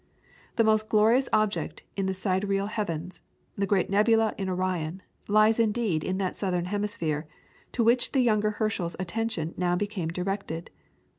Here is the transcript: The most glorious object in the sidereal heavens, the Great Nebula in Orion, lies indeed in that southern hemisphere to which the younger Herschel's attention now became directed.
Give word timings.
The 0.55 0.63
most 0.63 0.89
glorious 0.89 1.29
object 1.31 1.83
in 1.95 2.07
the 2.07 2.15
sidereal 2.15 2.65
heavens, 2.65 3.21
the 3.55 3.67
Great 3.67 3.87
Nebula 3.87 4.33
in 4.35 4.49
Orion, 4.49 5.03
lies 5.27 5.59
indeed 5.59 6.03
in 6.03 6.17
that 6.17 6.35
southern 6.35 6.65
hemisphere 6.65 7.27
to 7.73 7.83
which 7.83 8.11
the 8.11 8.21
younger 8.21 8.49
Herschel's 8.49 8.95
attention 8.97 9.53
now 9.57 9.75
became 9.75 10.07
directed. 10.07 10.71